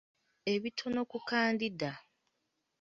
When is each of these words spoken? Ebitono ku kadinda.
Ebitono 0.53 1.01
ku 1.11 1.17
kadinda. 1.27 1.91